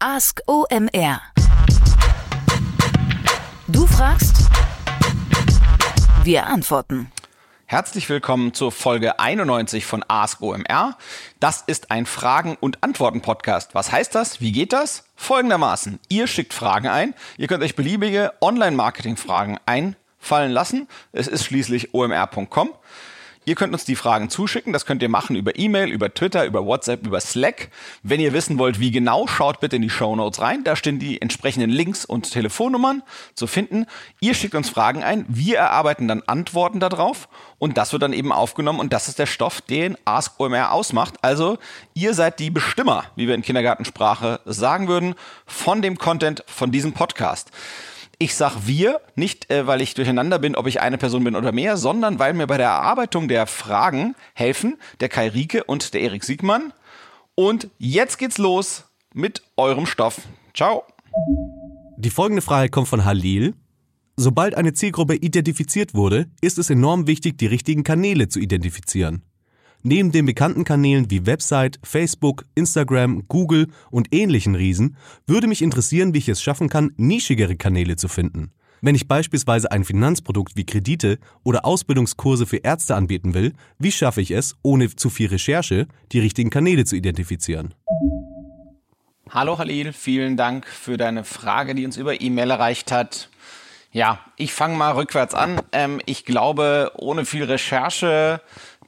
Ask 0.00 0.42
OMR. 0.46 1.20
Du 3.66 3.84
fragst, 3.84 4.36
wir 6.22 6.46
antworten. 6.46 7.10
Herzlich 7.66 8.08
willkommen 8.08 8.54
zur 8.54 8.70
Folge 8.70 9.18
91 9.18 9.84
von 9.84 10.04
Ask 10.06 10.40
OMR. 10.40 10.96
Das 11.40 11.64
ist 11.66 11.90
ein 11.90 12.06
Fragen- 12.06 12.56
und 12.60 12.84
Antworten-Podcast. 12.84 13.74
Was 13.74 13.90
heißt 13.90 14.14
das? 14.14 14.40
Wie 14.40 14.52
geht 14.52 14.72
das? 14.72 15.02
Folgendermaßen. 15.16 15.98
Ihr 16.08 16.28
schickt 16.28 16.54
Fragen 16.54 16.86
ein. 16.86 17.12
Ihr 17.36 17.48
könnt 17.48 17.64
euch 17.64 17.74
beliebige 17.74 18.34
Online-Marketing-Fragen 18.40 19.58
einfallen 19.66 20.52
lassen. 20.52 20.86
Es 21.10 21.26
ist 21.26 21.44
schließlich 21.44 21.92
omr.com. 21.92 22.70
Ihr 23.48 23.54
könnt 23.54 23.72
uns 23.72 23.86
die 23.86 23.96
Fragen 23.96 24.28
zuschicken. 24.28 24.74
Das 24.74 24.84
könnt 24.84 25.00
ihr 25.00 25.08
machen 25.08 25.34
über 25.34 25.58
E-Mail, 25.58 25.90
über 25.90 26.12
Twitter, 26.12 26.44
über 26.44 26.66
WhatsApp, 26.66 27.06
über 27.06 27.18
Slack. 27.18 27.70
Wenn 28.02 28.20
ihr 28.20 28.34
wissen 28.34 28.58
wollt, 28.58 28.78
wie 28.78 28.90
genau, 28.90 29.26
schaut 29.26 29.60
bitte 29.60 29.76
in 29.76 29.80
die 29.80 29.88
Show 29.88 30.14
Notes 30.14 30.42
rein. 30.42 30.64
Da 30.64 30.76
stehen 30.76 30.98
die 30.98 31.22
entsprechenden 31.22 31.70
Links 31.70 32.04
und 32.04 32.30
Telefonnummern 32.30 33.02
zu 33.32 33.46
finden. 33.46 33.86
Ihr 34.20 34.34
schickt 34.34 34.54
uns 34.54 34.68
Fragen 34.68 35.02
ein. 35.02 35.24
Wir 35.28 35.56
erarbeiten 35.56 36.06
dann 36.08 36.22
Antworten 36.26 36.78
darauf. 36.78 37.30
Und 37.58 37.78
das 37.78 37.92
wird 37.92 38.02
dann 38.02 38.12
eben 38.12 38.32
aufgenommen. 38.32 38.80
Und 38.80 38.92
das 38.92 39.08
ist 39.08 39.18
der 39.18 39.24
Stoff, 39.24 39.62
den 39.62 39.96
Ask 40.04 40.38
OMR 40.38 40.70
ausmacht. 40.70 41.14
Also 41.22 41.56
ihr 41.94 42.12
seid 42.12 42.40
die 42.40 42.50
Bestimmer, 42.50 43.04
wie 43.16 43.28
wir 43.28 43.34
in 43.34 43.40
Kindergartensprache 43.40 44.40
sagen 44.44 44.88
würden, 44.88 45.14
von 45.46 45.80
dem 45.80 45.96
Content 45.96 46.44
von 46.46 46.70
diesem 46.70 46.92
Podcast. 46.92 47.50
Ich 48.20 48.34
sag 48.34 48.66
wir, 48.66 49.00
nicht 49.14 49.48
äh, 49.48 49.68
weil 49.68 49.80
ich 49.80 49.94
durcheinander 49.94 50.40
bin, 50.40 50.56
ob 50.56 50.66
ich 50.66 50.80
eine 50.80 50.98
Person 50.98 51.22
bin 51.22 51.36
oder 51.36 51.52
mehr, 51.52 51.76
sondern 51.76 52.18
weil 52.18 52.34
mir 52.34 52.48
bei 52.48 52.56
der 52.56 52.66
Erarbeitung 52.66 53.28
der 53.28 53.46
Fragen 53.46 54.16
helfen 54.34 54.76
der 54.98 55.08
Kai 55.08 55.28
Rieke 55.28 55.62
und 55.62 55.94
der 55.94 56.00
Erik 56.00 56.24
Siegmann. 56.24 56.72
Und 57.36 57.70
jetzt 57.78 58.18
geht's 58.18 58.38
los 58.38 58.86
mit 59.14 59.42
eurem 59.56 59.86
Stoff. 59.86 60.22
Ciao. 60.52 60.82
Die 61.96 62.10
folgende 62.10 62.42
Frage 62.42 62.70
kommt 62.70 62.88
von 62.88 63.04
Halil. 63.04 63.54
Sobald 64.16 64.56
eine 64.56 64.72
Zielgruppe 64.72 65.14
identifiziert 65.14 65.94
wurde, 65.94 66.26
ist 66.40 66.58
es 66.58 66.70
enorm 66.70 67.06
wichtig, 67.06 67.38
die 67.38 67.46
richtigen 67.46 67.84
Kanäle 67.84 68.26
zu 68.26 68.40
identifizieren. 68.40 69.22
Neben 69.84 70.10
den 70.10 70.26
bekannten 70.26 70.64
Kanälen 70.64 71.08
wie 71.10 71.24
Website, 71.24 71.78
Facebook, 71.84 72.44
Instagram, 72.56 73.28
Google 73.28 73.68
und 73.90 74.08
ähnlichen 74.12 74.56
Riesen 74.56 74.96
würde 75.26 75.46
mich 75.46 75.62
interessieren, 75.62 76.14
wie 76.14 76.18
ich 76.18 76.28
es 76.28 76.42
schaffen 76.42 76.68
kann, 76.68 76.92
nischigere 76.96 77.54
Kanäle 77.54 77.94
zu 77.94 78.08
finden. 78.08 78.50
Wenn 78.80 78.96
ich 78.96 79.06
beispielsweise 79.06 79.70
ein 79.70 79.84
Finanzprodukt 79.84 80.56
wie 80.56 80.66
Kredite 80.66 81.18
oder 81.44 81.64
Ausbildungskurse 81.64 82.46
für 82.46 82.58
Ärzte 82.58 82.96
anbieten 82.96 83.34
will, 83.34 83.52
wie 83.78 83.92
schaffe 83.92 84.20
ich 84.20 84.32
es, 84.32 84.56
ohne 84.62 84.94
zu 84.94 85.10
viel 85.10 85.28
Recherche, 85.28 85.86
die 86.10 86.20
richtigen 86.20 86.50
Kanäle 86.50 86.84
zu 86.84 86.96
identifizieren? 86.96 87.74
Hallo 89.30 89.58
Halil, 89.58 89.92
vielen 89.92 90.36
Dank 90.36 90.66
für 90.66 90.96
deine 90.96 91.22
Frage, 91.22 91.74
die 91.74 91.84
uns 91.84 91.96
über 91.96 92.20
E-Mail 92.20 92.50
erreicht 92.50 92.90
hat. 92.90 93.28
Ja, 93.90 94.20
ich 94.36 94.52
fange 94.52 94.76
mal 94.76 94.92
rückwärts 94.92 95.34
an. 95.34 95.60
Ähm, 95.72 96.00
ich 96.04 96.24
glaube, 96.24 96.92
ohne 96.96 97.24
viel 97.24 97.44
Recherche 97.44 98.40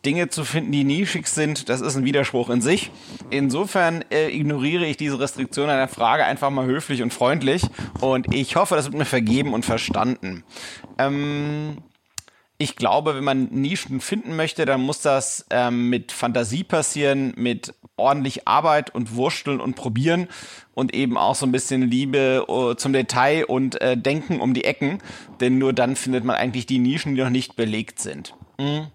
Dinge 0.05 0.29
zu 0.29 0.45
finden, 0.45 0.73
die 0.73 0.84
nischig 0.84 1.27
sind, 1.27 1.69
das 1.69 1.81
ist 1.81 1.97
ein 1.97 2.05
Widerspruch 2.05 2.48
in 2.51 2.62
sich. 2.62 2.91
Insofern 3.31 4.05
äh, 4.11 4.29
ignoriere 4.29 4.87
ich 4.87 4.97
diese 4.97 5.20
Restriktion 5.20 5.69
einer 5.69 5.89
Frage 5.89 6.25
einfach 6.25 6.51
mal 6.51 6.67
höflich 6.67 7.03
und 7.03 7.12
freundlich 7.12 7.62
und 8.01 8.33
ich 8.34 8.56
hoffe, 8.56 8.77
das 8.77 8.87
wird 8.87 8.97
mir 8.97 9.05
vergeben 9.05 9.53
und 9.53 9.65
verstanden. 9.65 10.45
Ähm, 10.98 11.78
ich 12.56 12.77
glaube, 12.77 13.15
wenn 13.15 13.25
man 13.25 13.45
Nischen 13.51 14.01
finden 14.01 14.37
möchte, 14.37 14.67
dann 14.67 14.83
muss 14.83 15.01
das 15.01 15.47
ähm, 15.48 15.89
mit 15.89 16.12
Fantasie 16.12 16.62
passieren, 16.62 17.33
mit 17.37 17.75
ordentlich 17.97 18.47
Arbeit 18.47 18.95
und 18.95 19.15
Wursteln 19.17 19.61
und 19.61 19.77
Probieren 19.77 20.28
und 20.75 20.95
eben 20.95 21.17
auch 21.17 21.34
so 21.34 21.47
ein 21.47 21.53
bisschen 21.53 21.83
Liebe 21.83 22.45
uh, 22.48 22.75
zum 22.75 22.93
Detail 22.93 23.47
und 23.47 23.81
äh, 23.81 23.97
Denken 23.97 24.41
um 24.41 24.53
die 24.53 24.65
Ecken, 24.65 24.98
denn 25.41 25.59
nur 25.59 25.73
dann 25.73 25.97
findet 25.97 26.25
man 26.25 26.37
eigentlich 26.37 26.67
die 26.67 26.78
Nischen, 26.78 27.15
die 27.15 27.23
noch 27.23 27.31
nicht 27.31 27.56
belegt 27.56 27.98
sind. 27.98 28.34
Mhm 28.59 28.89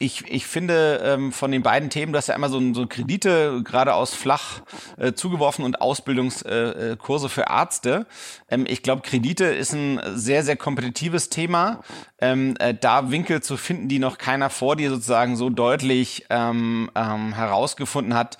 ich, 0.00 0.24
ich 0.28 0.46
finde 0.46 1.00
ähm, 1.04 1.32
von 1.32 1.50
den 1.50 1.62
beiden 1.62 1.90
Themen, 1.90 2.12
du 2.12 2.18
hast 2.18 2.28
ja 2.28 2.34
einmal 2.34 2.50
so, 2.50 2.72
so 2.72 2.86
Kredite 2.86 3.62
geradeaus 3.64 4.14
flach 4.14 4.60
äh, 4.96 5.12
zugeworfen 5.12 5.64
und 5.64 5.80
Ausbildungskurse 5.80 7.26
äh, 7.26 7.28
für 7.28 7.46
Ärzte. 7.48 8.06
Ähm, 8.48 8.64
ich 8.68 8.84
glaube, 8.84 9.02
Kredite 9.02 9.46
ist 9.46 9.72
ein 9.72 10.00
sehr, 10.14 10.44
sehr 10.44 10.56
kompetitives 10.56 11.30
Thema. 11.30 11.80
Ähm, 12.20 12.54
äh, 12.60 12.74
da 12.74 13.10
Winkel 13.10 13.42
zu 13.42 13.56
finden, 13.56 13.88
die 13.88 13.98
noch 13.98 14.18
keiner 14.18 14.50
vor 14.50 14.76
dir 14.76 14.90
sozusagen 14.90 15.36
so 15.36 15.50
deutlich 15.50 16.26
ähm, 16.30 16.90
ähm, 16.94 17.34
herausgefunden 17.34 18.14
hat, 18.14 18.38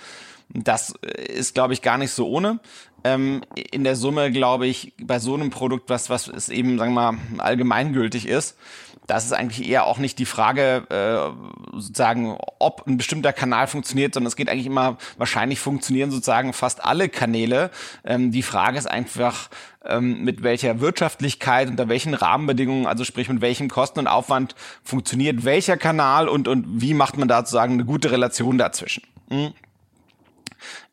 das 0.50 0.94
ist, 1.02 1.54
glaube 1.54 1.74
ich, 1.74 1.82
gar 1.82 1.98
nicht 1.98 2.12
so 2.12 2.28
ohne. 2.28 2.60
Ähm, 3.04 3.42
in 3.70 3.84
der 3.84 3.96
Summe, 3.96 4.32
glaube 4.32 4.66
ich, 4.66 4.94
bei 5.00 5.18
so 5.18 5.34
einem 5.34 5.50
Produkt, 5.50 5.90
was, 5.90 6.08
was 6.08 6.28
es 6.28 6.48
eben, 6.48 6.78
sagen 6.78 6.94
wir 6.94 7.12
mal, 7.12 7.18
allgemeingültig 7.38 8.26
ist, 8.26 8.56
das 9.08 9.24
ist 9.24 9.32
eigentlich 9.32 9.66
eher 9.66 9.86
auch 9.86 9.98
nicht 9.98 10.18
die 10.18 10.26
Frage, 10.26 10.86
äh, 10.90 11.76
sozusagen, 11.78 12.36
ob 12.58 12.86
ein 12.86 12.98
bestimmter 12.98 13.32
Kanal 13.32 13.66
funktioniert, 13.66 14.12
sondern 14.12 14.28
es 14.28 14.36
geht 14.36 14.50
eigentlich 14.50 14.66
immer, 14.66 14.98
wahrscheinlich 15.16 15.58
funktionieren 15.60 16.10
sozusagen 16.10 16.52
fast 16.52 16.84
alle 16.84 17.08
Kanäle. 17.08 17.70
Ähm, 18.04 18.30
die 18.30 18.42
Frage 18.42 18.76
ist 18.76 18.86
einfach, 18.86 19.48
ähm, 19.84 20.24
mit 20.24 20.42
welcher 20.42 20.80
Wirtschaftlichkeit, 20.80 21.68
unter 21.68 21.88
welchen 21.88 22.12
Rahmenbedingungen, 22.12 22.86
also 22.86 23.02
sprich 23.02 23.30
mit 23.30 23.40
welchem 23.40 23.70
Kosten 23.70 24.00
und 24.00 24.08
Aufwand 24.08 24.54
funktioniert 24.84 25.44
welcher 25.44 25.78
Kanal 25.78 26.28
und, 26.28 26.46
und 26.46 26.66
wie 26.82 26.92
macht 26.92 27.16
man 27.16 27.28
da 27.28 27.38
sozusagen 27.38 27.74
eine 27.74 27.86
gute 27.86 28.10
Relation 28.10 28.58
dazwischen. 28.58 29.04
Mhm. 29.30 29.54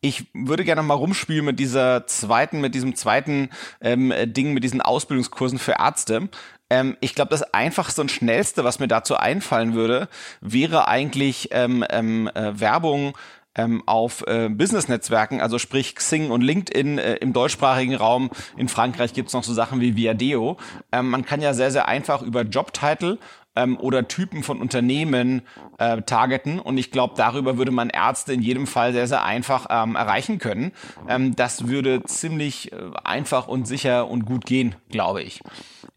Ich 0.02 0.28
würde 0.34 0.64
gerne 0.64 0.84
mal 0.84 0.94
rumspielen 0.94 1.46
mit 1.46 1.60
dieser 1.60 2.06
zweiten, 2.08 2.62
mit 2.62 2.76
diesem 2.76 2.96
zweiten 2.96 3.50
ähm, 3.82 4.14
Ding, 4.28 4.54
mit 4.54 4.64
diesen 4.64 4.82
Ausbildungskursen 4.82 5.58
für 5.58 5.74
Ärzte. 5.80 6.30
Ähm, 6.70 6.98
ich 7.00 7.16
glaube, 7.16 7.30
das 7.30 7.54
einfachste 7.54 8.02
und 8.02 8.12
schnellste, 8.12 8.64
was 8.64 8.80
mir 8.80 8.88
dazu 8.88 9.16
einfallen 9.16 9.74
würde, 9.74 10.08
wäre 10.42 10.88
eigentlich 10.88 11.50
ähm, 11.52 11.86
ähm, 11.90 12.30
äh, 12.34 12.60
Werbung 12.60 13.14
ähm, 13.56 13.84
auf 13.86 14.26
äh, 14.28 14.50
Business-Netzwerken, 14.50 15.42
also 15.42 15.60
sprich 15.60 15.96
Xing 15.96 16.32
und 16.32 16.42
LinkedIn 16.42 16.98
äh, 16.98 17.16
im 17.16 17.34
deutschsprachigen 17.34 17.96
Raum. 17.96 18.30
In 18.58 18.68
Frankreich 18.68 19.14
gibt's 19.14 19.34
noch 19.34 19.44
so 19.44 19.54
Sachen 19.54 19.80
wie 19.80 19.96
Viadeo. 19.96 20.58
Ähm, 20.92 21.10
man 21.10 21.26
kann 21.26 21.42
ja 21.42 21.54
sehr, 21.54 21.72
sehr 21.72 21.88
einfach 21.88 22.22
über 22.22 22.42
Jobtitel 22.42 23.18
ähm, 23.56 23.78
oder 23.80 24.08
Typen 24.08 24.44
von 24.44 24.60
Unternehmen 24.60 25.42
äh, 25.78 26.02
targeten. 26.02 26.60
Und 26.60 26.78
ich 26.78 26.92
glaube, 26.92 27.14
darüber 27.16 27.58
würde 27.58 27.72
man 27.72 27.90
Ärzte 27.90 28.34
in 28.34 28.42
jedem 28.42 28.68
Fall 28.68 28.94
sehr, 28.94 29.08
sehr 29.08 29.24
einfach 29.24 29.68
ähm, 29.70 29.96
erreichen 29.96 30.40
können. 30.40 30.72
Ähm, 31.08 31.36
das 31.36 31.68
würde 31.68 32.04
ziemlich 32.04 32.72
äh, 32.72 32.76
einfach 33.04 33.48
und 33.48 33.68
sicher 33.68 34.10
und 34.10 34.26
gut 34.26 34.46
gehen, 34.46 34.76
glaube 34.90 35.24
ich. 35.24 35.40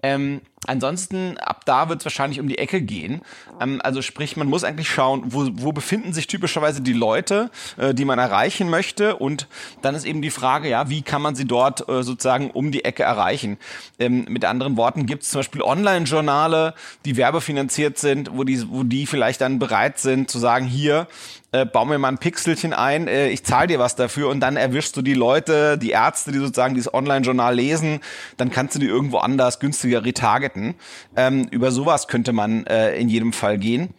Ähm, 0.02 0.42
ansonsten, 0.66 1.38
ab 1.38 1.64
da 1.64 1.88
wird 1.88 2.00
es 2.00 2.06
wahrscheinlich 2.06 2.40
um 2.40 2.48
die 2.48 2.58
Ecke 2.58 2.80
gehen. 2.80 3.22
Ähm, 3.60 3.80
also 3.82 4.02
sprich, 4.02 4.36
man 4.36 4.48
muss 4.48 4.64
eigentlich 4.64 4.88
schauen, 4.88 5.22
wo, 5.26 5.48
wo 5.52 5.72
befinden 5.72 6.12
sich 6.12 6.26
typischerweise 6.26 6.80
die 6.80 6.92
Leute, 6.92 7.50
äh, 7.76 7.94
die 7.94 8.04
man 8.04 8.18
erreichen 8.18 8.70
möchte. 8.70 9.16
Und 9.16 9.46
dann 9.82 9.94
ist 9.94 10.04
eben 10.04 10.22
die 10.22 10.30
Frage, 10.30 10.68
ja, 10.68 10.88
wie 10.88 11.02
kann 11.02 11.22
man 11.22 11.34
sie 11.34 11.44
dort 11.44 11.88
äh, 11.88 12.02
sozusagen 12.02 12.50
um 12.50 12.72
die 12.72 12.84
Ecke 12.84 13.02
erreichen? 13.02 13.58
Ähm, 13.98 14.26
mit 14.28 14.44
anderen 14.44 14.76
Worten 14.76 15.06
gibt 15.06 15.22
es 15.22 15.30
zum 15.30 15.40
Beispiel 15.40 15.62
Online-Journale, 15.62 16.74
die 17.04 17.16
werbefinanziert 17.16 17.98
sind, 17.98 18.30
wo 18.32 18.44
die, 18.44 18.68
wo 18.70 18.82
die 18.82 19.06
vielleicht 19.06 19.40
dann 19.40 19.58
bereit 19.58 19.98
sind 19.98 20.30
zu 20.30 20.38
sagen, 20.38 20.66
hier, 20.66 21.06
äh, 21.50 21.64
bau 21.64 21.86
mir 21.86 21.98
mal 21.98 22.08
ein 22.08 22.18
Pixelchen 22.18 22.74
ein, 22.74 23.08
äh, 23.08 23.28
ich 23.28 23.42
zahle 23.42 23.68
dir 23.68 23.78
was 23.78 23.96
dafür 23.96 24.28
und 24.28 24.40
dann 24.40 24.56
erwischst 24.56 24.96
du 24.96 25.02
die 25.02 25.14
Leute, 25.14 25.78
die 25.78 25.90
Ärzte, 25.90 26.30
die 26.30 26.38
sozusagen 26.38 26.74
dieses 26.74 26.92
Online-Journal 26.92 27.54
lesen, 27.54 28.00
dann 28.36 28.50
kannst 28.50 28.74
du 28.74 28.78
die 28.78 28.86
irgendwo 28.86 29.18
anders 29.18 29.58
günstiger 29.58 30.04
retargeten. 30.04 30.47
Ähm, 31.16 31.46
über 31.50 31.70
sowas 31.70 32.08
könnte 32.08 32.32
man 32.32 32.66
äh, 32.66 32.96
in 32.96 33.08
jedem 33.08 33.32
Fall 33.32 33.58
gehen 33.58 33.94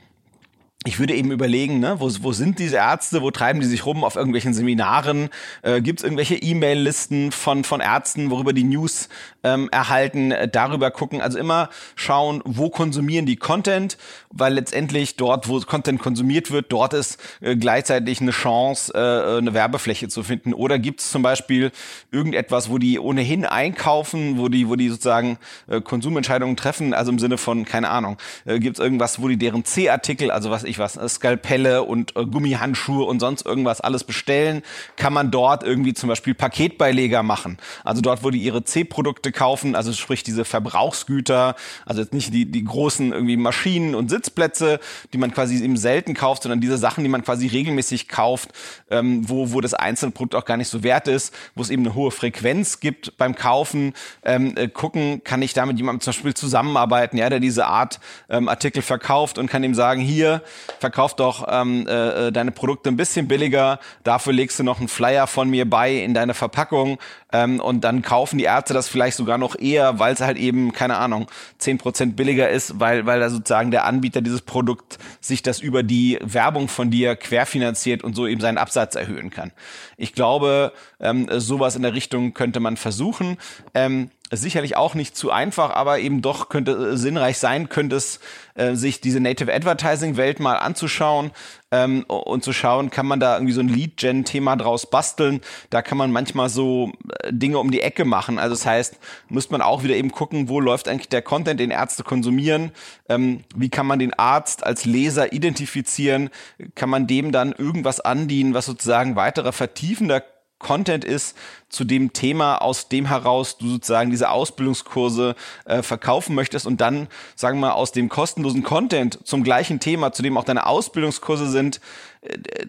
ich 0.86 0.98
würde 0.98 1.14
eben 1.14 1.32
überlegen, 1.32 1.82
ne, 1.82 2.00
wo, 2.00 2.10
wo 2.22 2.32
sind 2.32 2.58
diese 2.58 2.78
Ärzte, 2.78 3.22
wo 3.22 3.32
treiben 3.32 3.60
die 3.60 3.66
sich 3.66 3.86
rum 3.86 4.06
auf 4.06 4.16
irgendwelchen 4.16 4.54
Seminaren? 4.54 5.30
Äh, 5.62 5.82
Gibt 5.82 6.00
es 6.00 6.06
irgendwelche 6.06 6.36
E-Mail-Listen 6.36 7.34
von, 7.34 7.66
von 7.66 7.82
Ärzten, 7.82 8.32
worüber 8.32 8.54
die 8.54 8.64
News 8.64 9.10
ähm, 9.44 9.68
erhalten, 9.74 10.32
äh, 10.32 10.48
darüber 10.48 10.90
gucken. 10.90 11.20
Also 11.20 11.38
immer 11.38 11.70
schauen, 11.96 12.42
wo 12.46 12.70
konsumieren 12.70 13.26
die 13.26 13.36
Content, 13.36 13.98
weil 14.30 14.54
letztendlich 14.54 15.18
dort, 15.18 15.50
wo 15.50 15.60
Content 15.60 16.00
konsumiert 16.00 16.50
wird, 16.50 16.72
dort 16.72 16.94
ist 16.94 17.20
äh, 17.42 17.58
gleichzeitig 17.58 18.22
eine 18.22 18.32
Chance, 18.32 18.94
äh, 18.94 19.38
eine 19.38 19.54
Werbefläche 19.54 20.08
zu 20.08 20.24
finden. 20.24 20.54
Oder 20.54 20.80
gibt 20.80 21.02
es 21.02 21.12
zum 21.12 21.22
Beispiel 21.22 21.72
irgendetwas, 22.10 22.70
wo 22.70 22.78
die 22.78 23.00
ohnehin 23.00 23.46
einkaufen, 23.46 24.38
wo 24.38 24.48
die, 24.48 24.70
wo 24.70 24.78
die 24.78 24.88
sozusagen 24.88 25.40
äh, 25.68 25.82
Konsumentscheidungen 25.82 26.56
treffen, 26.56 26.94
also 26.94 27.12
im 27.12 27.20
Sinne 27.20 27.38
von, 27.38 27.66
keine 27.66 27.90
Ahnung, 27.90 28.18
äh, 28.46 28.60
gibt 28.60 28.78
es 28.78 28.84
irgendwas, 28.84 29.22
wo 29.22 29.28
die 29.28 29.38
deren 29.38 29.66
C-Artikel, 29.66 30.32
also 30.32 30.50
was 30.50 30.69
ich 30.70 30.80
was, 30.80 30.94
Skalpelle 30.94 31.84
und 31.84 32.16
äh, 32.16 32.26
Gummihandschuhe 32.26 33.04
und 33.04 33.20
sonst 33.20 33.46
irgendwas 33.46 33.82
alles 33.82 34.04
bestellen, 34.04 34.62
kann 34.96 35.14
man 35.14 35.32
dort 35.32 35.64
irgendwie 35.64 35.94
zum 35.94 36.10
Beispiel 36.10 36.34
Paketbeileger 36.34 37.24
machen. 37.24 37.58
Also 37.84 38.02
dort, 38.02 38.24
wo 38.24 38.30
die 38.30 38.40
ihre 38.40 38.64
C-Produkte 38.64 39.32
kaufen, 39.32 39.76
also 39.76 39.92
sprich 39.94 40.24
diese 40.24 40.46
Verbrauchsgüter, 40.46 41.56
also 41.86 42.02
jetzt 42.02 42.14
nicht 42.14 42.34
die, 42.34 42.46
die 42.46 42.64
großen 42.64 43.12
irgendwie 43.12 43.38
Maschinen 43.38 43.96
und 43.96 44.10
Sitzplätze, 44.10 44.80
die 45.14 45.18
man 45.18 45.34
quasi 45.34 45.64
eben 45.64 45.78
selten 45.78 46.14
kauft, 46.14 46.44
sondern 46.44 46.62
diese 46.62 46.78
Sachen, 46.78 47.04
die 47.04 47.10
man 47.10 47.24
quasi 47.24 47.48
regelmäßig 47.48 48.08
kauft, 48.08 48.50
ähm, 48.90 49.28
wo, 49.28 49.52
wo 49.52 49.62
das 49.62 49.74
einzelne 49.74 50.12
Produkt 50.12 50.36
auch 50.36 50.46
gar 50.46 50.58
nicht 50.58 50.70
so 50.70 50.84
wert 50.84 51.08
ist, 51.08 51.34
wo 51.56 51.62
es 51.62 51.70
eben 51.70 51.86
eine 51.86 51.96
hohe 51.96 52.12
Frequenz 52.12 52.80
gibt 52.80 53.18
beim 53.18 53.36
Kaufen, 53.36 53.94
ähm, 54.24 54.54
äh, 54.56 54.68
gucken, 54.68 55.24
kann 55.24 55.42
ich 55.42 55.54
da 55.54 55.66
mit 55.66 55.78
jemandem 55.78 56.02
zum 56.02 56.12
Beispiel 56.12 56.34
zusammenarbeiten, 56.34 57.18
ja, 57.18 57.30
der 57.30 57.40
diese 57.40 57.66
Art 57.66 58.00
ähm, 58.30 58.48
Artikel 58.48 58.82
verkauft 58.82 59.38
und 59.38 59.48
kann 59.48 59.64
ihm 59.64 59.76
sagen, 59.76 60.02
hier, 60.02 60.42
verkauf 60.80 61.16
doch 61.16 61.46
ähm, 61.50 61.88
äh, 61.88 62.28
äh, 62.28 62.32
deine 62.32 62.52
Produkte 62.52 62.90
ein 62.90 62.98
bisschen 62.98 63.28
billiger, 63.28 63.80
dafür 64.04 64.34
legst 64.34 64.60
du 64.60 64.64
noch 64.64 64.80
einen 64.80 64.88
Flyer 64.88 65.28
von 65.28 65.50
mir 65.50 65.70
bei 65.70 65.96
in 65.96 66.14
deine 66.14 66.34
Verpackung 66.34 66.98
ähm, 67.32 67.60
und 67.60 67.84
dann 67.84 68.02
kaufen 68.02 68.38
die 68.38 68.46
Ärzte 68.46 68.74
das 68.74 68.88
vielleicht 68.88 69.18
sogar 69.18 69.38
noch 69.38 69.58
eher, 69.58 70.00
weil 70.00 70.14
es 70.14 70.22
halt 70.22 70.38
eben, 70.38 70.72
keine 70.74 70.98
Ahnung, 70.98 71.28
zehn 71.58 71.78
Prozent 71.78 72.16
billiger 72.16 72.50
ist, 72.50 72.80
weil, 72.80 73.06
weil 73.06 73.20
da 73.20 73.30
sozusagen 73.30 73.72
der 73.72 73.86
Anbieter 73.86 74.22
dieses 74.22 74.42
Produkt 74.42 74.98
sich 75.22 75.44
das 75.44 75.60
über 75.60 75.84
die 75.84 76.18
Werbung 76.22 76.68
von 76.68 76.90
dir 76.92 77.16
querfinanziert 77.16 78.04
und 78.04 78.16
so 78.16 78.28
eben 78.28 78.42
seinen 78.42 78.58
Absatz 78.58 78.96
erhöhen 78.96 79.30
kann. 79.30 79.52
Ich 79.98 80.14
glaube, 80.14 80.74
ähm, 81.00 81.28
sowas 81.40 81.76
in 81.76 81.82
der 81.82 81.94
Richtung 81.94 82.34
könnte 82.34 82.60
man 82.60 82.78
versuchen. 82.78 83.38
Ähm, 83.74 84.10
sicherlich 84.32 84.76
auch 84.76 84.96
nicht 84.96 85.16
zu 85.16 85.32
einfach, 85.32 85.72
aber 85.72 86.00
eben 86.00 86.22
doch 86.22 86.50
könnte 86.50 86.72
äh, 86.72 86.98
sinnreich 86.98 87.38
sein, 87.38 87.70
könnte 87.70 87.96
es 87.96 88.20
äh, 88.56 88.76
sich 88.76 89.02
diese 89.02 89.20
Native 89.20 89.54
Advertising 89.54 90.18
Welt 90.18 90.40
mal 90.40 90.56
anzuschauen 90.56 91.32
ähm, 91.72 92.04
und 92.04 92.44
zu 92.44 92.54
schauen, 92.54 92.90
kann 92.92 93.08
man 93.08 93.20
da 93.20 93.36
irgendwie 93.36 93.54
so 93.54 93.62
ein 93.62 93.68
Lead-Gen-Thema 93.68 94.56
draus 94.56 94.90
basteln. 94.90 95.42
Da 95.70 95.82
kann 95.82 95.98
man 95.98 96.12
manchmal 96.12 96.50
so 96.50 96.92
äh, 97.24 97.34
Dinge 97.34 97.60
um 97.60 97.72
die 97.72 97.82
Ecke 97.82 98.06
machen. 98.06 98.38
Also 98.38 98.56
das 98.56 98.66
heißt, 98.66 99.00
müsste 99.30 99.52
man 99.52 99.62
auch 99.62 99.84
wieder 99.84 99.96
eben 99.96 100.12
gucken, 100.12 100.50
wo 100.50 100.60
läuft 100.60 100.88
eigentlich 100.88 101.10
der 101.10 101.22
Content, 101.22 101.60
den 101.60 101.72
Ärzte 101.72 102.04
konsumieren. 102.04 102.72
Ähm, 103.08 103.44
wie 103.56 103.70
kann 103.70 103.88
man 103.88 104.00
den 104.00 104.14
Arzt 104.14 104.64
als 104.64 104.86
Leser 104.86 105.34
identifizieren? 105.34 106.30
Kann 106.76 106.90
man 106.90 107.08
dem 107.08 107.32
dann 107.32 107.54
irgendwas 107.54 108.00
andienen, 108.00 108.54
was 108.54 108.68
sozusagen 108.68 109.16
weiterer 109.16 109.54
vertiefender 109.54 110.24
Content 110.60 111.06
ist 111.06 111.36
zu 111.70 111.86
dem 111.86 112.14
Thema, 112.14 112.58
aus 112.58 112.90
dem 112.90 113.06
heraus 113.06 113.58
du 113.58 113.70
sozusagen 113.70 114.12
diese 114.12 114.30
Ausbildungskurse 114.30 115.36
äh, 115.66 115.82
verkaufen 115.82 116.36
möchtest 116.36 116.68
und 116.68 116.82
dann, 116.82 117.08
sagen 117.36 117.60
wir 117.60 117.68
mal, 117.68 117.74
aus 117.74 117.92
dem 117.92 118.10
kostenlosen 118.10 118.64
Content 118.64 119.20
zum 119.24 119.44
gleichen 119.44 119.80
Thema, 119.80 120.12
zu 120.12 120.22
dem 120.22 120.38
auch 120.38 120.44
deine 120.44 120.66
Ausbildungskurse 120.66 121.48
sind, 121.48 121.80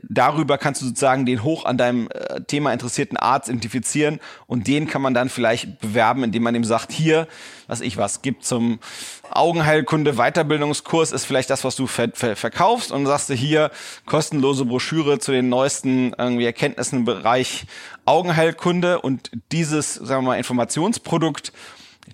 darüber 0.08 0.58
kannst 0.58 0.81
du 0.81 0.87
sozusagen 0.87 1.26
den 1.26 1.43
hoch 1.43 1.64
an 1.64 1.76
deinem 1.76 2.08
äh, 2.08 2.41
Thema 2.43 2.73
interessierten 2.73 3.17
Arzt 3.17 3.49
identifizieren 3.49 4.20
und 4.47 4.69
den 4.69 4.87
kann 4.87 5.02
man 5.02 5.12
dann 5.12 5.29
vielleicht 5.29 5.81
bewerben, 5.81 6.23
indem 6.23 6.44
man 6.44 6.55
ihm 6.55 6.64
sagt, 6.64 6.93
hier, 6.93 7.26
was 7.67 7.81
ich 7.81 7.97
was, 7.97 8.23
gibt 8.23 8.44
zum 8.44 8.79
Augenheilkunde 9.29 10.14
Weiterbildungskurs 10.14 11.11
ist 11.11 11.25
vielleicht 11.25 11.50
das, 11.50 11.64
was 11.64 11.75
du 11.75 11.87
ver 11.87 12.11
ver 12.14 12.37
verkaufst 12.37 12.93
und 12.93 13.06
sagst 13.06 13.29
du 13.29 13.35
hier 13.35 13.70
kostenlose 14.06 14.64
Broschüre 14.64 15.19
zu 15.19 15.32
den 15.32 15.49
neuesten 15.49 16.12
irgendwie 16.17 16.46
Erkenntnissen 16.46 17.00
im 17.00 17.05
Bereich 17.05 17.67
Augenheilkunde 18.05 19.00
und 19.00 19.31
dieses, 19.50 19.94
sagen 19.94 20.25
wir 20.25 20.31
mal, 20.31 20.38
Informationsprodukt 20.38 21.53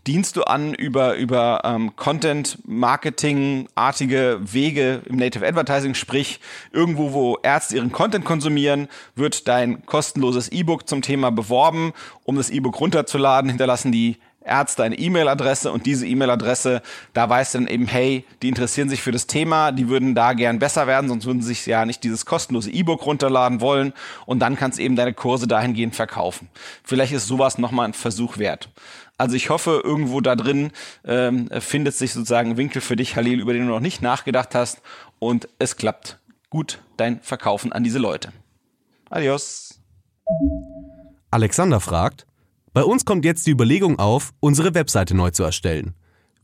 dienst 0.07 0.37
du 0.37 0.43
an 0.43 0.75
über, 0.75 1.17
über 1.17 1.63
ähm, 1.65 1.97
Content-Marketing-artige 1.97 4.41
Wege 4.43 5.01
im 5.07 5.17
Native 5.17 5.47
Advertising, 5.47 5.95
sprich 5.95 6.41
irgendwo, 6.73 7.13
wo 7.13 7.39
Ärzte 7.43 7.77
ihren 7.77 7.93
Content 7.93 8.25
konsumieren, 8.25 8.89
wird 9.15 9.47
dein 9.49 9.85
kostenloses 9.87 10.49
E-Book 10.49 10.89
zum 10.89 11.03
Thema 11.03 11.31
beworben. 11.31 11.93
Um 12.25 12.37
das 12.37 12.49
E-Book 12.51 12.81
runterzuladen, 12.81 13.51
hinterlassen 13.51 13.93
die 13.93 14.17
Ärzte 14.47 14.83
eine 14.83 14.99
E-Mail-Adresse 14.99 15.73
und 15.73 15.87
diese 15.87 16.07
E-Mail-Adresse, 16.07 16.83
da 17.13 17.29
weißt 17.29 17.55
du 17.55 17.59
dann 17.59 17.67
eben, 17.67 17.87
hey, 17.87 18.25
die 18.43 18.49
interessieren 18.49 18.89
sich 18.89 19.03
für 19.03 19.13
das 19.13 19.27
Thema, 19.27 19.73
die 19.73 19.89
würden 19.89 20.15
da 20.15 20.33
gern 20.33 20.59
besser 20.59 20.87
werden, 20.87 21.09
sonst 21.09 21.27
würden 21.27 21.43
sie 21.43 21.49
sich 21.49 21.67
ja 21.67 21.85
nicht 21.85 22.05
dieses 22.05 22.27
kostenlose 22.27 22.71
E-Book 22.71 23.05
runterladen 23.05 23.61
wollen 23.61 23.93
und 24.25 24.41
dann 24.41 24.57
kannst 24.57 24.79
du 24.79 24.83
eben 24.83 24.97
deine 24.97 25.15
Kurse 25.15 25.47
dahingehend 25.47 25.95
verkaufen. 25.95 26.49
Vielleicht 26.85 27.13
ist 27.13 27.27
sowas 27.27 27.59
nochmal 27.59 27.87
ein 27.87 27.95
Versuch 27.95 28.39
wert. 28.39 28.71
Also 29.19 29.35
ich 29.35 29.49
hoffe, 29.51 29.81
irgendwo 29.83 30.21
da 30.21 30.37
drin 30.37 30.73
ähm, 31.05 31.49
findet 31.61 31.95
sich 31.95 32.13
sozusagen 32.13 32.51
ein 32.51 32.57
Winkel 32.57 32.83
für 32.83 32.97
dich, 32.97 33.17
Halil, 33.17 33.41
über 33.41 33.53
den 33.53 33.67
du 33.67 33.73
noch 33.73 33.81
nicht 33.81 34.03
nachgedacht 34.03 34.55
hast 34.55 34.83
und 35.19 35.49
es 35.59 35.77
klappt 35.77 36.19
gut 36.51 36.81
dein 36.97 37.21
Verkaufen 37.21 37.73
an 37.73 37.83
diese 37.83 37.99
Leute. 37.99 38.33
Adios. 39.11 39.81
Alexander 41.31 41.81
fragt, 41.81 42.27
bei 42.77 42.85
uns 42.85 43.07
kommt 43.07 43.25
jetzt 43.25 43.47
die 43.47 43.53
Überlegung 43.53 43.99
auf, 43.99 44.35
unsere 44.39 44.75
Webseite 44.75 45.17
neu 45.17 45.31
zu 45.31 45.43
erstellen. 45.43 45.95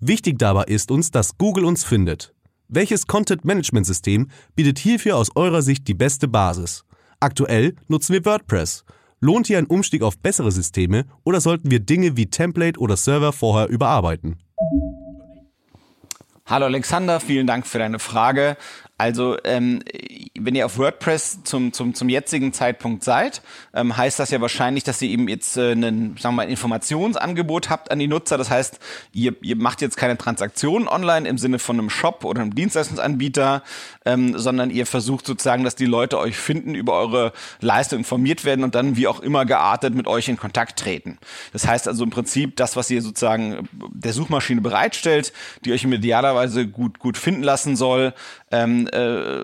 Wichtig 0.01 0.39
dabei 0.39 0.65
ist 0.65 0.91
uns, 0.91 1.11
dass 1.11 1.37
Google 1.37 1.67
uns 1.67 1.85
findet. 1.85 2.33
Welches 2.69 3.07
Content-Management-System 3.07 4.31
bietet 4.57 4.79
hierfür 4.79 5.19
aus 5.19 5.37
eurer 5.37 5.61
Sicht 5.61 5.87
die 5.89 5.93
beste 5.93 6.29
Basis? 6.29 6.87
Aktuell 7.21 7.75
nutzen 7.87 8.15
wir 8.15 8.25
WordPress. 8.25 8.87
Lohnt 9.21 9.47
hier 9.47 9.59
ein 9.59 9.67
Umstieg 9.67 10.01
auf 10.01 10.19
bessere 10.19 10.51
Systeme 10.51 11.05
oder 11.23 11.43
sollten 11.43 11.71
wir 11.71 11.81
Dinge 11.81 12.17
wie 12.17 12.31
Template 12.31 12.81
oder 12.81 12.97
Server 12.97 13.35
vorher 13.35 13.69
überarbeiten? 13.69 14.39
Hallo 16.47 16.65
Alexander, 16.65 17.21
vielen 17.21 17.47
Dank 17.47 17.67
für 17.67 17.79
deine 17.79 17.99
Frage. 17.99 18.57
Also 18.99 19.37
ähm, 19.45 19.83
wenn 20.39 20.55
ihr 20.55 20.67
auf 20.67 20.79
WordPress 20.79 21.45
zum, 21.45 21.73
zum, 21.73 21.95
zum 21.95 22.09
jetzigen 22.09 22.53
Zeitpunkt 22.53 23.03
seid, 23.03 23.43
ähm, 23.75 23.97
heißt 23.97 24.19
das 24.19 24.31
ja 24.31 24.41
wahrscheinlich, 24.41 24.85
dass 24.85 25.03
ihr 25.03 25.09
eben 25.09 25.29
jetzt 25.29 25.57
äh, 25.57 25.73
einen, 25.73 26.17
sagen 26.17 26.35
wir 26.35 26.37
mal, 26.37 26.43
ein 26.43 26.51
Informationsangebot 26.51 27.71
habt 27.71 27.91
an 27.91 27.99
die 27.99 28.07
Nutzer. 28.07 28.39
Das 28.39 28.51
heißt, 28.51 28.79
ihr, 29.13 29.35
ihr 29.43 29.57
macht 29.57 29.81
jetzt 29.81 29.97
keine 29.97 30.17
Transaktionen 30.17 30.89
online 30.89 31.29
im 31.29 31.39
Sinne 31.39 31.59
von 31.59 31.79
einem 31.79 31.91
Shop 31.91 32.25
oder 32.25 32.43
einem 32.43 32.55
Dienstleistungsanbieter, 32.55 33.63
ähm, 34.05 34.39
sondern 34.39 34.71
ihr 34.71 34.87
versucht 34.87 35.27
sozusagen, 35.27 35.65
dass 35.65 35.75
die 35.75 35.87
Leute 35.87 36.19
euch 36.19 36.37
finden, 36.37 36.75
über 36.75 36.95
eure 36.95 37.33
Leistung 37.61 38.01
informiert 38.01 38.45
werden 38.45 38.65
und 38.65 38.75
dann 38.75 38.97
wie 38.97 39.09
auch 39.09 39.21
immer 39.21 39.47
geartet 39.47 39.95
mit 39.95 40.07
euch 40.07 40.29
in 40.29 40.37
Kontakt 40.37 40.79
treten. 40.79 41.19
Das 41.53 41.67
heißt 41.67 41.89
also 41.89 42.05
im 42.05 42.11
Prinzip 42.11 42.57
das, 42.57 42.77
was 42.77 42.91
ihr 42.91 43.03
sozusagen 43.03 43.69
der 43.73 44.13
Suchmaschine 44.13 44.61
bereitstellt, 44.61 45.33
die 45.65 45.73
euch 45.73 45.85
idealerweise 45.85 46.67
gut, 46.67 46.99
gut 46.99 47.17
finden 47.17 47.43
lassen 47.43 47.77
soll, 47.77 48.15
ähm, 48.53 48.87
äh, 48.93 49.41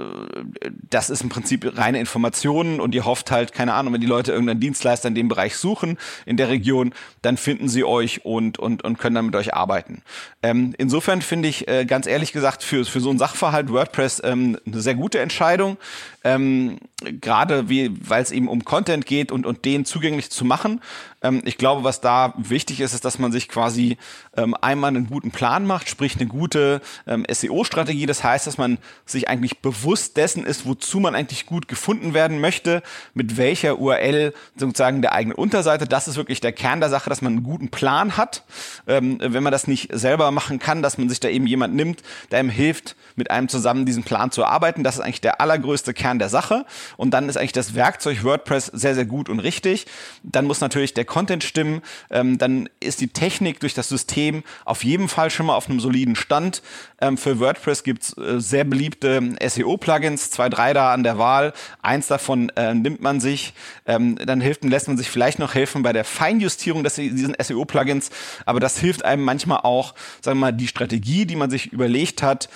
das 0.91 1.11
ist 1.11 1.23
im 1.23 1.31
Prinzip 1.31 1.77
reine 1.77 1.99
Informationen 1.99 2.79
und 2.79 2.95
ihr 2.95 3.05
hofft 3.05 3.31
halt, 3.31 3.53
keine 3.53 3.75
Ahnung, 3.75 3.95
wenn 3.95 4.01
die 4.01 4.07
Leute 4.07 4.33
irgendeinen 4.33 4.61
Dienstleister 4.61 5.09
in 5.09 5.15
dem 5.15 5.29
Bereich 5.29 5.57
suchen, 5.57 5.99
in 6.27 6.37
der 6.37 6.49
Region, 6.49 6.95
dann 7.23 7.37
finden 7.37 7.69
sie 7.69 7.85
euch 7.85 8.25
und, 8.25 8.59
und, 8.59 8.85
und 8.85 8.99
können 8.99 9.17
dann 9.17 9.27
mit 9.27 9.37
euch 9.37 9.55
arbeiten. 9.55 10.03
Ähm, 10.43 10.75
insofern 10.79 11.23
finde 11.23 11.49
ich, 11.49 11.67
äh, 11.67 11.85
ganz 11.87 12.07
ehrlich 12.07 12.33
gesagt, 12.33 12.63
für, 12.63 12.85
für 12.85 13.01
so 13.01 13.11
einen 13.11 13.19
Sachverhalt 13.19 13.73
WordPress 13.73 14.21
ähm, 14.25 14.59
eine 14.67 14.81
sehr 14.81 14.95
gute 14.95 15.19
Entscheidung. 15.19 15.79
Ähm, 16.25 16.79
Gerade 17.01 17.69
weil 17.69 18.23
es 18.23 18.33
eben 18.33 18.49
um 18.49 18.65
Content 18.65 19.07
geht 19.07 19.31
und, 19.31 19.47
und 19.47 19.65
den 19.65 19.85
zugänglich 19.85 20.31
zu 20.31 20.45
machen. 20.45 20.81
Ähm, 21.23 21.43
ich 21.45 21.59
glaube, 21.59 21.85
was 21.85 22.01
da 22.01 22.35
wichtig 22.37 22.81
ist, 22.81 22.95
ist, 22.95 23.05
dass 23.05 23.19
man 23.19 23.33
sich 23.33 23.49
quasi 23.49 23.97
ähm, 24.37 24.55
einmal 24.61 24.89
einen 24.89 25.09
guten 25.09 25.31
Plan 25.31 25.67
macht, 25.67 25.89
sprich 25.89 26.17
eine 26.17 26.27
gute 26.27 26.81
ähm, 27.07 27.25
SEO-Strategie. 27.29 28.07
Das 28.07 28.23
heißt, 28.23 28.47
dass 28.47 28.59
man 28.59 28.79
sich 29.05 29.29
eigentlich 29.29 29.59
bewusst 29.59 30.17
dessen 30.17 30.45
ist, 30.45 30.67
wozu 30.67 31.01
man 31.01 31.15
eigentlich 31.15 31.47
gut 31.47 31.69
gefunden 31.69 32.15
werden 32.15 32.41
möchte, 32.41 32.83
mit 33.15 33.37
welcher 33.37 33.79
URL 33.79 34.33
sozusagen 34.57 35.03
der 35.03 35.13
eigenen 35.13 35.37
Unterseite. 35.37 35.87
Das 35.87 36.09
ist 36.09 36.17
wirklich 36.17 36.41
der 36.41 36.53
Kern 36.53 36.81
der 36.81 36.91
Sache, 36.91 37.11
dass 37.11 37.23
man 37.23 37.33
einen 37.35 37.43
guten 37.43 37.71
Plan 37.71 38.17
hat. 38.17 38.45
Ähm, 38.87 39.19
wenn 39.21 39.43
man 39.43 39.53
das 39.53 39.67
nicht 39.67 39.91
selber 39.93 40.31
machen 40.31 40.59
kann, 40.59 40.83
dass 40.83 40.99
man 40.99 41.09
sich 41.09 41.21
da 41.21 41.29
eben 41.29 41.47
jemand 41.47 41.75
nimmt, 41.75 42.03
der 42.31 42.39
einem 42.39 42.51
hilft, 42.51 42.97
mit 43.17 43.31
einem 43.31 43.49
zusammen 43.49 43.87
diesen 43.87 44.05
Plan 44.05 44.31
zu 44.31 44.43
erarbeiten. 44.43 44.85
Das 44.85 44.95
ist 44.95 45.01
eigentlich 45.01 45.21
der 45.21 45.41
allergrößte 45.41 45.95
Kern 45.95 46.19
der 46.19 46.29
Sache. 46.29 46.65
Und 46.97 47.13
dann 47.13 47.29
ist 47.29 47.37
eigentlich 47.37 47.53
das 47.53 47.75
Werkzeug 47.75 48.23
WordPress 48.23 48.67
sehr, 48.67 48.95
sehr 48.95 49.05
gut 49.05 49.29
und 49.29 49.41
richtig. 49.41 49.87
Dann 50.23 50.47
muss 50.47 50.61
natürlich 50.61 50.95
der 50.95 51.05
Content 51.09 51.43
stimmen. 51.43 51.83
Ähm, 52.11 52.39
dann 52.39 52.69
ist 52.79 53.01
die 53.01 53.09
Technik 53.09 53.59
durch 53.59 53.75
das 53.75 53.89
System 53.89 54.45
auf 54.65 54.85
jeden 54.85 55.09
Fall 55.09 55.31
schon 55.31 55.47
mal 55.47 55.57
auf 55.57 55.69
einem 55.69 55.81
soliden 55.81 56.15
Stand. 56.15 56.63
Ähm, 57.01 57.17
für 57.17 57.41
WordPress 57.41 57.83
gibt's 57.83 58.17
äh, 58.17 58.41
sehr 58.41 58.63
beliebte 58.65 59.37
SEO-Plugins, 59.45 60.31
zwei, 60.31 60.49
drei 60.49 60.73
da 60.73 60.93
an 60.93 61.03
der 61.03 61.19
Wahl. 61.19 61.53
Eins 61.83 62.07
davon 62.07 62.51
äh, 62.51 62.75
nimmt 62.75 63.01
man 63.01 63.19
sich. 63.21 63.55
Ähm, 63.87 64.17
dann 64.25 64.41
hilft 64.41 64.63
lässt 64.63 64.89
man 64.89 64.97
sich 64.97 65.11
vielleicht 65.11 65.39
noch 65.39 65.55
helfen 65.55 65.83
bei 65.83 65.93
der 65.93 66.05
Feinjustierung 66.05 66.85
des, 66.85 66.95
diesen 66.95 67.35
SEO-Plugins. 67.41 68.11
Aber 68.45 68.61
das 68.61 68.79
hilft 68.79 69.05
einem 69.05 69.25
manchmal 69.25 69.61
auch, 69.63 69.95
sagen 70.21 70.39
wir 70.39 70.47
mal, 70.47 70.53
die 70.53 70.69
Strategie, 70.69 71.27
die 71.27 71.37
man 71.37 71.51
sich 71.51 71.73
überlegt 71.73 72.23
hat, 72.23 72.49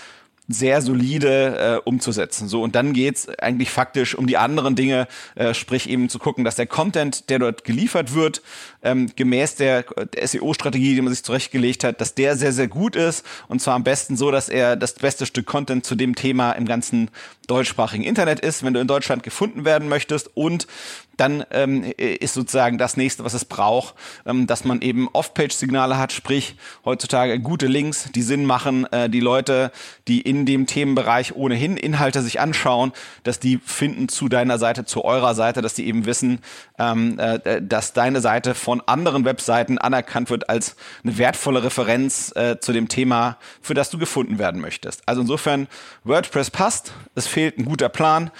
sehr 0.48 0.82
solide 0.82 1.80
äh, 1.84 1.88
umzusetzen. 1.88 2.48
So 2.48 2.62
und 2.62 2.74
dann 2.74 2.92
geht's 2.92 3.28
eigentlich 3.38 3.70
faktisch 3.70 4.14
um 4.14 4.26
die 4.26 4.36
anderen 4.36 4.74
Dinge, 4.74 5.06
äh, 5.34 5.54
sprich 5.54 5.88
eben 5.88 6.08
zu 6.08 6.18
gucken, 6.18 6.44
dass 6.44 6.56
der 6.56 6.66
Content, 6.66 7.30
der 7.30 7.38
dort 7.38 7.64
geliefert 7.64 8.14
wird, 8.14 8.42
ähm, 8.82 9.10
gemäß 9.14 9.54
der, 9.54 9.82
der 9.82 10.26
SEO-Strategie, 10.26 10.94
die 10.94 11.02
man 11.02 11.12
sich 11.12 11.22
zurechtgelegt 11.22 11.84
hat, 11.84 12.00
dass 12.00 12.14
der 12.14 12.36
sehr 12.36 12.52
sehr 12.52 12.68
gut 12.68 12.96
ist 12.96 13.24
und 13.48 13.62
zwar 13.62 13.74
am 13.74 13.84
besten 13.84 14.16
so, 14.16 14.30
dass 14.30 14.48
er 14.48 14.76
das 14.76 14.94
beste 14.94 15.26
Stück 15.26 15.46
Content 15.46 15.86
zu 15.86 15.94
dem 15.94 16.14
Thema 16.14 16.52
im 16.52 16.66
ganzen 16.66 17.10
deutschsprachigen 17.46 18.04
Internet 18.04 18.40
ist, 18.40 18.64
wenn 18.64 18.74
du 18.74 18.80
in 18.80 18.86
Deutschland 18.86 19.22
gefunden 19.22 19.64
werden 19.64 19.88
möchtest 19.88 20.30
und 20.34 20.66
dann 21.16 21.44
ähm, 21.50 21.84
ist 21.96 22.34
sozusagen 22.34 22.78
das 22.78 22.96
nächste, 22.96 23.24
was 23.24 23.34
es 23.34 23.44
braucht, 23.44 23.94
ähm, 24.26 24.46
dass 24.46 24.64
man 24.64 24.80
eben 24.80 25.08
Off-Page-Signale 25.12 25.98
hat, 25.98 26.12
sprich 26.12 26.56
heutzutage 26.84 27.38
gute 27.40 27.66
Links, 27.66 28.10
die 28.14 28.22
Sinn 28.22 28.44
machen, 28.44 28.90
äh, 28.92 29.08
die 29.08 29.20
Leute, 29.20 29.72
die 30.08 30.20
in 30.20 30.46
dem 30.46 30.66
Themenbereich 30.66 31.34
ohnehin 31.34 31.76
Inhalte 31.76 32.22
sich 32.22 32.40
anschauen, 32.40 32.92
dass 33.24 33.40
die 33.40 33.58
finden 33.58 34.08
zu 34.08 34.28
deiner 34.28 34.58
Seite, 34.58 34.84
zu 34.84 35.04
eurer 35.04 35.34
Seite, 35.34 35.62
dass 35.62 35.74
die 35.74 35.86
eben 35.86 36.06
wissen, 36.06 36.40
ähm, 36.78 37.18
äh, 37.18 37.60
dass 37.62 37.92
deine 37.92 38.20
Seite 38.20 38.54
von 38.54 38.82
anderen 38.86 39.24
Webseiten 39.24 39.78
anerkannt 39.78 40.30
wird 40.30 40.48
als 40.48 40.76
eine 41.04 41.18
wertvolle 41.18 41.62
Referenz 41.62 42.34
äh, 42.34 42.58
zu 42.60 42.72
dem 42.72 42.88
Thema, 42.88 43.38
für 43.60 43.74
das 43.74 43.90
du 43.90 43.98
gefunden 43.98 44.38
werden 44.38 44.60
möchtest. 44.60 45.02
Also 45.06 45.20
insofern 45.20 45.68
WordPress 46.04 46.50
passt, 46.50 46.92
es 47.14 47.26
fehlt 47.26 47.58
ein 47.58 47.64
guter 47.64 47.88
Plan. 47.88 48.30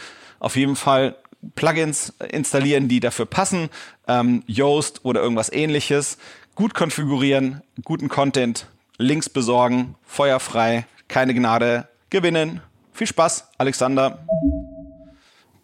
Auf 0.41 0.57
jeden 0.57 0.75
Fall 0.75 1.17
Plugins 1.55 2.13
installieren, 2.31 2.89
die 2.89 3.01
dafür 3.01 3.27
passen, 3.27 3.69
ähm, 4.09 4.43
Yoast 4.47 5.05
oder 5.05 5.21
irgendwas 5.21 5.53
ähnliches, 5.53 6.19
gut 6.55 6.75
konfigurieren, 6.75 7.63
guten 7.85 8.09
Content, 8.09 8.67
Links 8.99 9.29
besorgen, 9.29 9.97
feuerfrei, 10.05 10.87
keine 11.09 11.35
Gnade, 11.35 11.89
gewinnen. 12.11 12.61
Viel 12.93 13.07
Spaß, 13.07 13.49
Alexander. 13.59 14.25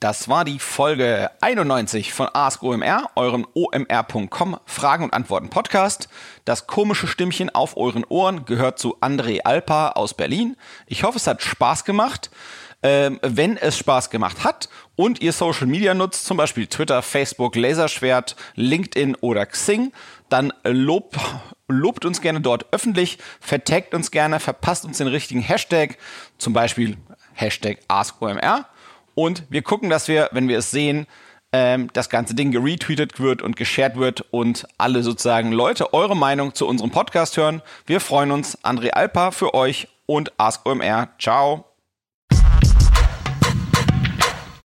Das 0.01 0.29
war 0.29 0.45
die 0.45 0.61
Folge 0.61 1.29
91 1.41 2.13
von 2.13 2.29
Ask 2.33 2.63
OMR, 2.63 3.11
euren 3.17 3.45
omr.com 3.53 4.61
Fragen 4.65 5.03
und 5.03 5.13
Antworten 5.13 5.51
Podcast. 5.51 6.09
Das 6.45 6.69
komische 6.69 7.09
Stimmchen 7.09 7.51
auf 7.53 7.77
euren 7.77 8.05
Ohren 8.05 8.45
gehört 8.45 8.79
zu 8.79 8.97
André 9.01 9.41
Alpa 9.43 9.91
aus 9.91 10.15
Berlin. 10.15 10.57
Ich 10.87 11.03
hoffe, 11.03 11.17
es 11.17 11.27
hat 11.27 11.43
Spaß 11.43 11.85
gemacht. 11.85 12.31
Ähm, 12.81 13.19
wenn 13.23 13.57
es 13.57 13.77
Spaß 13.77 14.09
gemacht 14.09 14.45
hat 14.45 14.69
und 14.95 15.21
ihr 15.21 15.33
Social 15.33 15.67
Media 15.67 15.95
nutzt, 15.95 16.25
zum 16.25 16.37
Beispiel 16.37 16.69
Twitter, 16.69 17.03
Facebook, 17.03 17.57
Laserschwert, 17.57 18.37
LinkedIn 18.55 19.17
oder 19.17 19.47
Xing, 19.47 19.93
dann 20.29 20.53
lob, 20.63 21.17
lobt 21.67 22.05
uns 22.05 22.21
gerne 22.21 22.41
dort 22.41 22.67
öffentlich, 22.73 23.19
vertagt 23.41 23.95
uns 23.95 24.13
gerne, 24.13 24.39
verpasst 24.39 24.85
uns 24.85 24.99
den 24.99 25.09
richtigen 25.09 25.41
Hashtag, 25.41 25.99
zum 26.39 26.53
Beispiel 26.53 26.97
Hashtag 27.35 27.79
AskOMR. 27.89 28.67
Und 29.15 29.43
wir 29.51 29.63
gucken, 29.63 29.91
dass 29.91 30.07
wir, 30.07 30.29
wenn 30.31 30.47
wir 30.47 30.59
es 30.59 30.71
sehen, 30.71 31.09
ähm, 31.53 31.89
das 31.93 32.11
ganze 32.11 32.35
Ding 32.35 32.53
geretweetet 32.53 33.19
wird 33.19 33.43
und 33.43 33.57
geshared 33.57 33.97
wird 33.97 34.25
und 34.31 34.67
alle 34.77 35.03
sozusagen 35.03 35.51
Leute 35.51 35.93
eure 35.95 36.17
Meinung 36.17 36.55
zu 36.55 36.67
unserem 36.67 36.91
Podcast 36.91 37.37
hören. 37.37 37.63
Wir 37.87 38.01
freuen 38.01 38.31
uns. 38.31 38.63
André 38.65 38.91
Alpa 38.91 39.31
für 39.31 39.55
euch 39.55 39.89
und 40.07 40.33
AskOMR. 40.39 41.09
Ciao. 41.19 41.68